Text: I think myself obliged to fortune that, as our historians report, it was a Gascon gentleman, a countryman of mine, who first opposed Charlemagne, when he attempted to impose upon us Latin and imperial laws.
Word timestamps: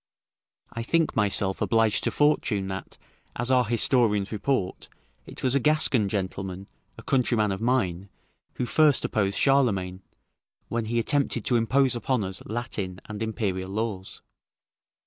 I 0.73 0.81
think 0.81 1.15
myself 1.15 1.61
obliged 1.61 2.03
to 2.05 2.09
fortune 2.09 2.65
that, 2.69 2.97
as 3.35 3.51
our 3.51 3.65
historians 3.65 4.31
report, 4.31 4.89
it 5.27 5.43
was 5.43 5.53
a 5.53 5.59
Gascon 5.59 6.09
gentleman, 6.09 6.65
a 6.97 7.03
countryman 7.03 7.51
of 7.51 7.61
mine, 7.61 8.09
who 8.55 8.65
first 8.65 9.05
opposed 9.05 9.37
Charlemagne, 9.37 10.01
when 10.69 10.85
he 10.85 10.97
attempted 10.97 11.45
to 11.45 11.55
impose 11.55 11.95
upon 11.95 12.23
us 12.23 12.41
Latin 12.47 12.99
and 13.05 13.21
imperial 13.21 13.69
laws. 13.69 14.23